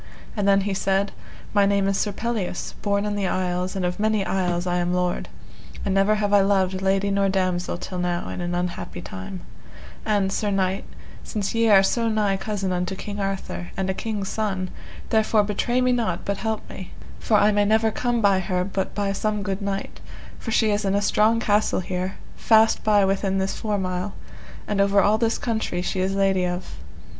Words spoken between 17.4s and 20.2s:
may never come by her but by some good knight,